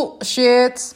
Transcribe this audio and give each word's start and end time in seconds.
Bullshit. 0.00 0.94